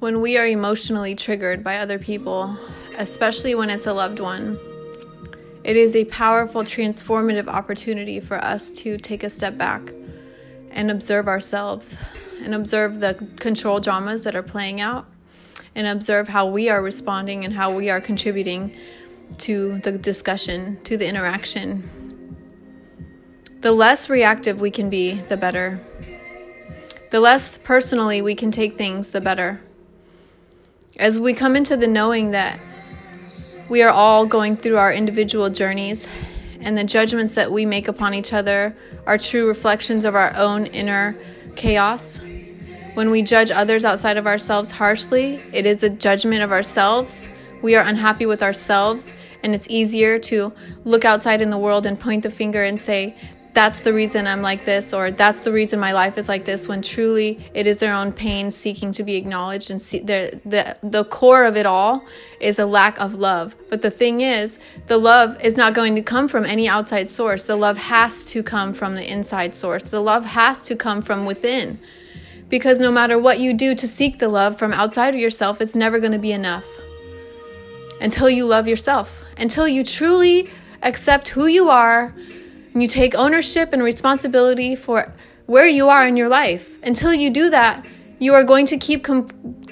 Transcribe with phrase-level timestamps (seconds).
[0.00, 2.56] When we are emotionally triggered by other people,
[2.98, 4.56] especially when it's a loved one,
[5.64, 9.92] it is a powerful, transformative opportunity for us to take a step back
[10.70, 11.96] and observe ourselves
[12.44, 15.08] and observe the control dramas that are playing out
[15.74, 18.72] and observe how we are responding and how we are contributing
[19.38, 22.36] to the discussion, to the interaction.
[23.62, 25.80] The less reactive we can be, the better.
[27.10, 29.60] The less personally we can take things, the better.
[30.98, 32.58] As we come into the knowing that
[33.68, 36.08] we are all going through our individual journeys
[36.60, 38.74] and the judgments that we make upon each other
[39.06, 41.16] are true reflections of our own inner
[41.54, 42.18] chaos,
[42.94, 47.28] when we judge others outside of ourselves harshly, it is a judgment of ourselves.
[47.62, 50.52] We are unhappy with ourselves, and it's easier to
[50.84, 53.14] look outside in the world and point the finger and say,
[53.54, 56.68] that's the reason I'm like this, or that's the reason my life is like this,
[56.68, 59.70] when truly it is their own pain seeking to be acknowledged.
[59.70, 62.04] And see, the, the, the core of it all
[62.40, 63.56] is a lack of love.
[63.70, 67.44] But the thing is, the love is not going to come from any outside source.
[67.44, 71.26] The love has to come from the inside source, the love has to come from
[71.26, 71.78] within.
[72.48, 75.74] Because no matter what you do to seek the love from outside of yourself, it's
[75.74, 76.64] never going to be enough.
[78.00, 80.48] Until you love yourself, until you truly
[80.82, 82.14] accept who you are
[82.78, 85.12] and you take ownership and responsibility for
[85.46, 86.80] where you are in your life.
[86.84, 89.04] Until you do that, you are going to keep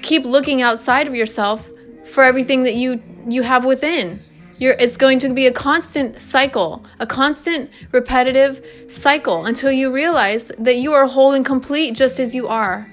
[0.03, 1.71] keep looking outside of yourself
[2.05, 4.19] for everything that you you have within.
[4.59, 10.47] You're, it's going to be a constant cycle, a constant repetitive cycle until you realize
[10.59, 12.91] that you are whole and complete just as you are.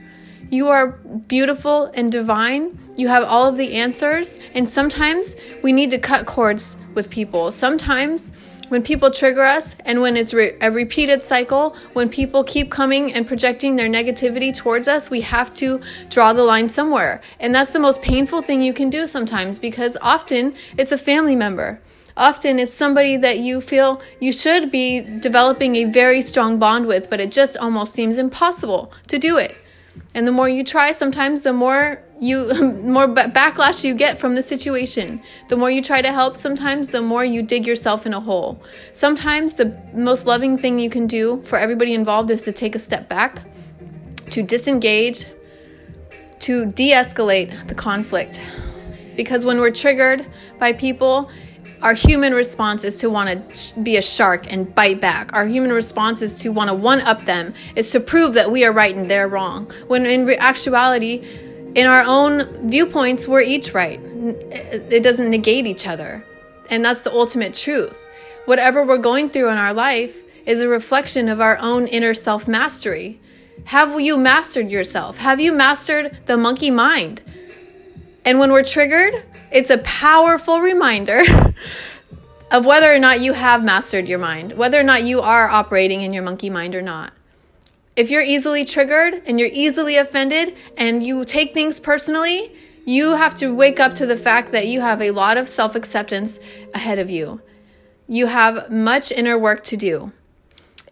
[0.51, 0.91] You are
[1.27, 2.77] beautiful and divine.
[2.97, 4.37] You have all of the answers.
[4.53, 7.49] And sometimes we need to cut cords with people.
[7.49, 8.31] Sometimes
[8.73, 13.13] when people trigger us and when it's re- a repeated cycle, when people keep coming
[13.13, 17.21] and projecting their negativity towards us, we have to draw the line somewhere.
[17.39, 21.35] And that's the most painful thing you can do sometimes because often it's a family
[21.35, 21.81] member.
[22.17, 27.11] Often it's somebody that you feel you should be developing a very strong bond with,
[27.11, 29.55] but it just almost seems impossible to do it.
[30.15, 32.53] And the more you try, sometimes the more you
[32.83, 35.21] more backlash you get from the situation.
[35.47, 38.61] The more you try to help, sometimes the more you dig yourself in a hole.
[38.91, 42.79] Sometimes the most loving thing you can do for everybody involved is to take a
[42.79, 43.43] step back,
[44.31, 45.25] to disengage,
[46.41, 48.45] to de-escalate the conflict.
[49.15, 50.25] Because when we're triggered
[50.59, 51.29] by people,
[51.83, 55.33] our human response is to want to be a shark and bite back.
[55.33, 58.63] Our human response is to want to one up them, is to prove that we
[58.63, 59.69] are right and they're wrong.
[59.87, 61.25] When in actuality,
[61.75, 63.99] in our own viewpoints, we're each right.
[64.01, 66.23] It doesn't negate each other.
[66.69, 68.07] And that's the ultimate truth.
[68.45, 72.47] Whatever we're going through in our life is a reflection of our own inner self
[72.47, 73.19] mastery.
[73.65, 75.19] Have you mastered yourself?
[75.19, 77.21] Have you mastered the monkey mind?
[78.25, 81.21] And when we're triggered, it's a powerful reminder
[82.51, 86.01] of whether or not you have mastered your mind, whether or not you are operating
[86.01, 87.13] in your monkey mind or not.
[87.95, 92.51] If you're easily triggered and you're easily offended and you take things personally,
[92.85, 95.75] you have to wake up to the fact that you have a lot of self
[95.75, 96.39] acceptance
[96.73, 97.41] ahead of you.
[98.07, 100.11] You have much inner work to do.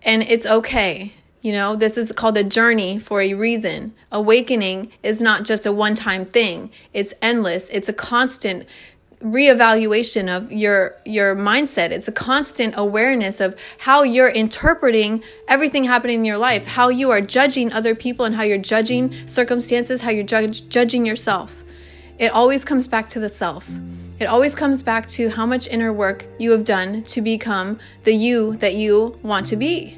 [0.04, 1.14] And it's okay.
[1.42, 3.96] You know, this is called a journey for a reason.
[4.12, 8.68] Awakening is not just a one time thing, it's endless, it's a constant
[9.24, 11.92] reevaluation of your your mindset.
[11.92, 17.12] It's a constant awareness of how you're interpreting everything happening in your life how you
[17.12, 21.64] are judging other people and how you're judging circumstances how you're judge, judging yourself.
[22.18, 23.70] It always comes back to the self.
[24.20, 28.14] It always comes back to how much inner work you have done to become the
[28.14, 29.98] you that you want to be.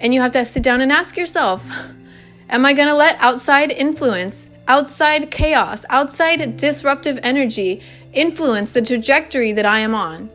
[0.00, 1.64] And you have to sit down and ask yourself
[2.50, 9.52] Am I going to let outside influence, outside chaos, outside disruptive energy influence the trajectory
[9.52, 10.30] that I am on?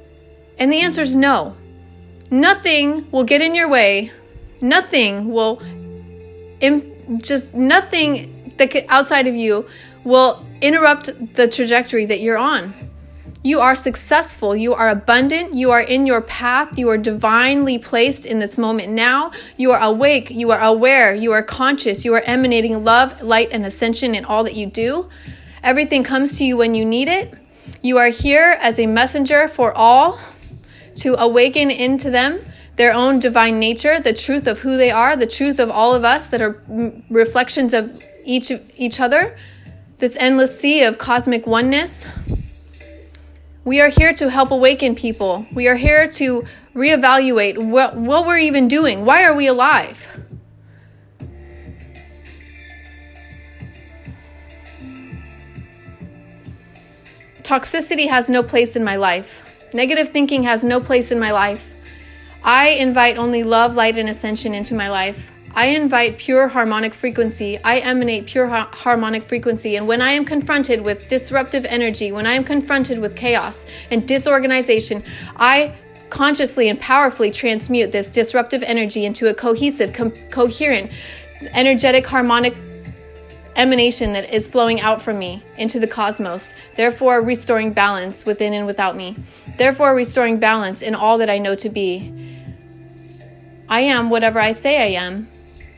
[0.59, 1.55] And the answer is no.
[2.29, 4.11] Nothing will get in your way.
[4.59, 5.61] Nothing will,
[7.17, 9.67] just nothing that outside of you
[10.03, 12.73] will interrupt the trajectory that you're on.
[13.43, 14.55] You are successful.
[14.55, 15.53] You are abundant.
[15.53, 16.79] You are in your path.
[16.79, 19.31] You are divinely placed in this moment now.
[19.57, 20.31] You are awake.
[20.31, 21.13] You are aware.
[21.13, 22.05] You are conscious.
[22.05, 25.09] You are emanating love, light, and ascension in all that you do.
[25.61, 27.33] Everything comes to you when you need it.
[27.81, 30.19] You are here as a messenger for all
[30.95, 32.39] to awaken into them
[32.75, 36.03] their own divine nature, the truth of who they are, the truth of all of
[36.03, 36.61] us that are
[37.09, 39.37] reflections of each each other.
[39.99, 42.07] This endless sea of cosmic oneness.
[43.65, 45.45] We are here to help awaken people.
[45.53, 46.43] We are here to
[46.75, 49.05] reevaluate what, what we're even doing.
[49.05, 50.09] Why are we alive?
[57.43, 59.73] Toxicity has no place in my life.
[59.73, 61.73] Negative thinking has no place in my life.
[62.43, 65.32] I invite only love, light, and ascension into my life.
[65.55, 67.59] I invite pure harmonic frequency.
[67.63, 69.75] I emanate pure ha- harmonic frequency.
[69.75, 74.07] And when I am confronted with disruptive energy, when I am confronted with chaos and
[74.07, 75.03] disorganization,
[75.35, 75.75] I
[76.09, 80.91] consciously and powerfully transmute this disruptive energy into a cohesive, com- coherent,
[81.53, 82.55] energetic, harmonic
[83.55, 88.65] emanation that is flowing out from me into the cosmos, therefore restoring balance within and
[88.65, 89.15] without me,
[89.57, 92.11] therefore restoring balance in all that I know to be.
[93.69, 95.27] I am whatever I say I am.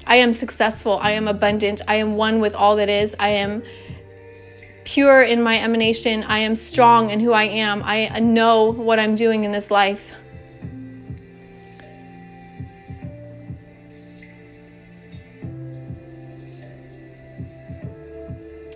[0.08, 0.98] I am successful.
[1.02, 1.82] I am abundant.
[1.88, 3.16] I am one with all that is.
[3.20, 3.64] I am
[4.84, 6.24] pure in my emanation.
[6.24, 7.82] I am strong in who I am.
[7.84, 10.14] I know what I'm doing in this life.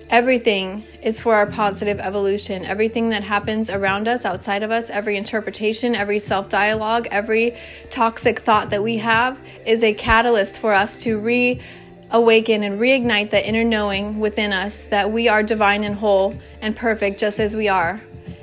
[0.09, 2.65] Everything is for our positive evolution.
[2.65, 7.55] Everything that happens around us, outside of us, every interpretation, every self dialogue, every
[7.91, 13.47] toxic thought that we have is a catalyst for us to reawaken and reignite the
[13.47, 16.33] inner knowing within us that we are divine and whole
[16.63, 18.01] and perfect just as we are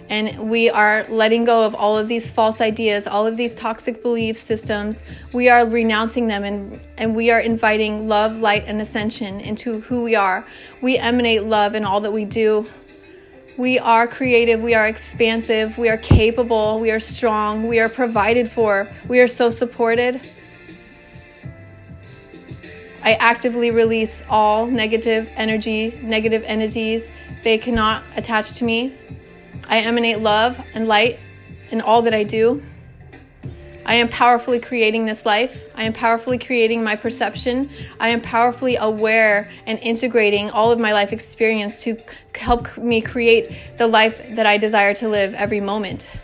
[0.08, 4.02] and we are letting go of all of these false ideas, all of these toxic
[4.02, 5.04] belief systems.
[5.32, 10.04] We are renouncing them and, and we are inviting love, light, and ascension into who
[10.04, 10.46] we are.
[10.80, 12.66] We emanate love in all that we do.
[13.56, 18.50] We are creative, we are expansive, we are capable, we are strong, we are provided
[18.50, 20.20] for, we are so supported.
[23.02, 27.10] I actively release all negative energy, negative entities.
[27.44, 28.92] They cannot attach to me.
[29.68, 31.18] I emanate love and light
[31.70, 32.62] in all that I do.
[33.86, 35.70] I am powerfully creating this life.
[35.76, 37.70] I am powerfully creating my perception.
[38.00, 41.96] I am powerfully aware and integrating all of my life experience to
[42.34, 46.16] help me create the life that I desire to live every moment.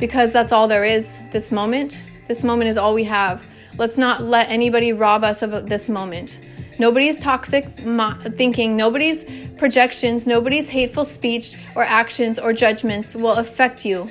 [0.00, 2.02] Because that's all there is this moment.
[2.26, 3.44] This moment is all we have.
[3.78, 6.40] Let's not let anybody rob us of this moment.
[6.80, 9.26] Nobody's toxic thinking, nobody's
[9.58, 14.08] projections, nobody's hateful speech or actions or judgments will affect you.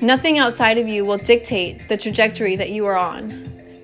[0.00, 3.30] Nothing outside of you will dictate the trajectory that you are on.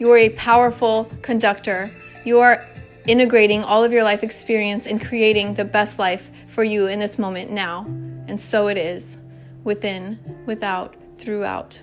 [0.01, 1.93] You are a powerful conductor.
[2.25, 2.67] You are
[3.07, 7.21] integrating all of your life experience and creating the best life for you in this
[7.21, 7.85] moment now.
[8.27, 9.17] And so it is,
[9.63, 11.83] within, without, throughout.